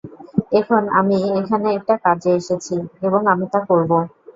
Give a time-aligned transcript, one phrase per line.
[0.51, 2.75] এখন, আমি এখানে একটা কাজে এসেছি,
[3.01, 3.97] এবং আমি তা করবো।